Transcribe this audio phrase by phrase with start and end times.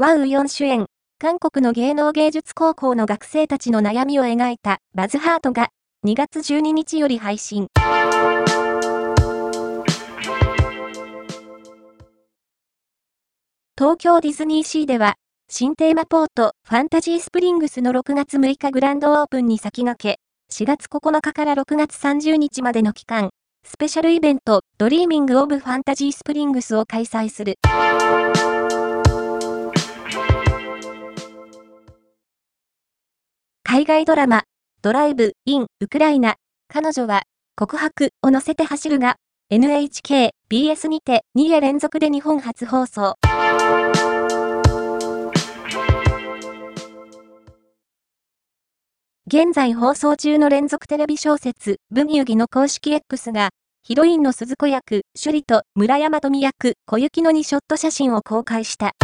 [0.00, 0.86] ワウ・ウヨン主演、
[1.18, 5.68] 韓国の芸能芸術高校の学生たちの悩みを描いたバズハートが
[6.06, 7.66] 2月12日より配信。
[13.76, 15.16] 東京ディズニーシーでは、
[15.50, 20.18] 新テーマポートファンタジースプリングスの6月6日グランドオープンに先駆け、
[20.50, 23.28] 4月9日から6月30日までの期間、
[23.66, 27.56] スペシャルイベントドリーミング・オブ・ファンタジー・スプリングスを開催する。
[33.72, 34.42] 海外ドラマ、
[34.82, 36.34] ドライブ・イン・ウクライナ、
[36.66, 37.22] 彼女は、
[37.54, 39.14] 告白を乗せて走るが、
[39.48, 43.14] NHK、BS にて2夜連続で日本初放送。
[49.28, 53.50] 現在放送中の連続テレビ小説、ブギウギの公式 X が、
[53.84, 58.96] ヒロインの鈴子役、趣里と村山富役、小雪の2ショット写真を公開した。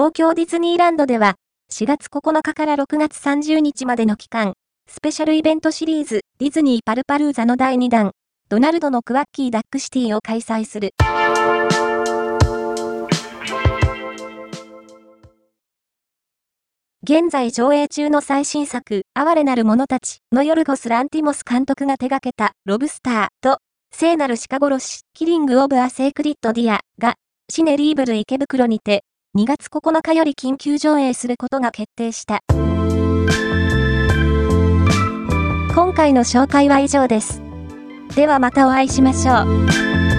[0.00, 1.34] 東京ディズニーランドでは、
[1.70, 4.54] 4月9日から6月30日までの期間、
[4.88, 8.12] スペシャルイベントシリーズ、ディズニーパルパルーザの第2弾、
[8.48, 10.94] ドナルドのクワッキーダックシティを開催する。
[17.02, 23.58] 現在上映中の最新作、哀れなる者たちのヨルゴス・ランティモス監督が手掛けたロブスターと、
[23.92, 27.16] 聖なる鹿殺し、キリング・オブ・ア・セークリッド・ディアが、
[27.50, 29.02] シネリーブル池袋にて
[29.38, 32.40] 2月9日より緊急上映することが決定した。
[35.72, 37.40] 今回の紹介は以上です。
[38.16, 40.09] ではまたお会いしましょう。